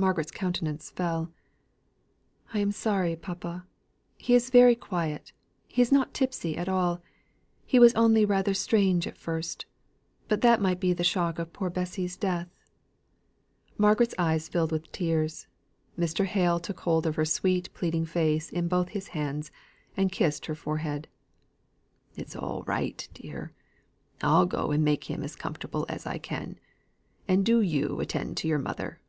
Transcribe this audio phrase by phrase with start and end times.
[0.00, 1.32] Margaret's countenance fell.
[2.54, 3.66] "I am sorry, papa.
[4.16, 5.32] He is very quiet
[5.66, 7.02] he is not tipsy at all.
[7.66, 9.66] He was only rather strange at first,
[10.28, 12.48] but that might be the shock of poor Bessy's death."
[13.76, 15.48] Margaret's eyes filled with tears.
[15.98, 16.26] Mr.
[16.26, 19.50] Hale took hold of her sweet pleading face in both his hands,
[19.96, 21.08] and kissed her forehead.
[22.14, 23.50] "It is all right, dear.
[24.22, 26.60] I'll go and make him as comfortable as I can,
[27.26, 29.00] and do you attend to your mother.